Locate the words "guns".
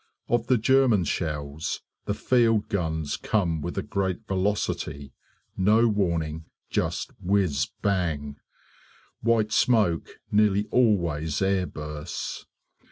2.69-3.17